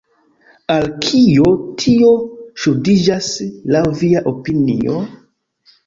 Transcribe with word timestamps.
Al 0.75 0.87
kio 1.03 1.45
tio 1.85 2.11
ŝuldiĝas, 2.65 3.31
laŭ 3.79 3.87
via 4.05 4.27
opinio? 4.37 5.03